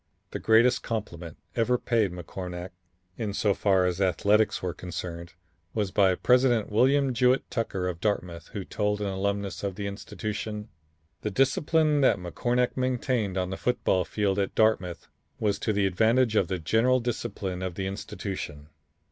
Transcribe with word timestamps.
The 0.31 0.39
greatest 0.39 0.81
compliment 0.81 1.37
ever 1.55 1.77
paid 1.77 2.11
McCornack, 2.11 2.71
in 3.19 3.35
so 3.35 3.53
far 3.53 3.85
as 3.85 4.01
athletics 4.01 4.59
were 4.63 4.73
concerned, 4.73 5.33
was 5.75 5.91
by 5.91 6.15
President 6.15 6.71
William 6.71 7.13
Jewett 7.13 7.47
Tucker 7.51 7.87
of 7.87 8.01
Dartmouth, 8.01 8.47
who 8.47 8.65
told 8.65 8.99
an 8.99 9.05
alumnus 9.05 9.61
of 9.63 9.75
the 9.75 9.85
institution: 9.85 10.69
"The 11.21 11.29
discipline 11.29 12.01
that 12.01 12.17
McCornack 12.17 12.75
maintained 12.75 13.37
on 13.37 13.51
the 13.51 13.57
football 13.57 14.03
field 14.03 14.39
at 14.39 14.55
Dartmouth 14.55 15.07
was 15.39 15.59
to 15.59 15.71
the 15.71 15.85
advantage 15.85 16.35
of 16.35 16.47
the 16.47 16.57
general 16.57 16.99
discipline 16.99 17.61
of 17.61 17.75
the 17.75 17.85
institution." 17.85 18.69